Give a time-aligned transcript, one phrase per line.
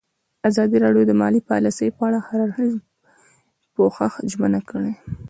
[0.49, 2.73] ازادي راډیو د مالي پالیسي په اړه د هر اړخیز
[3.75, 4.93] پوښښ ژمنه کړې.